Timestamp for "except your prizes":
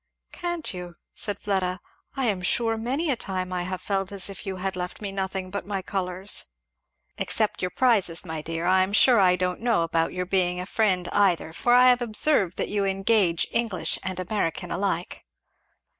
7.19-8.25